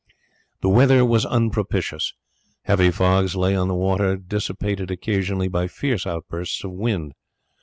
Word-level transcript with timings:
The 0.61 0.69
weather 0.69 1.05
was 1.05 1.27
unpropitious, 1.27 2.15
heavy 2.63 2.89
fogs 2.89 3.35
lay 3.35 3.55
on 3.55 3.67
the 3.67 3.75
water, 3.75 4.17
dissipated 4.17 4.89
occasionally 4.89 5.47
by 5.47 5.67
fierce 5.67 6.07
outbursts 6.07 6.63
of 6.63 6.71
wind. 6.71 7.13